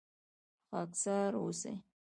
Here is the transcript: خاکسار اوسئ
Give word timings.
خاکسار 0.69 1.31
اوسئ 1.41 1.75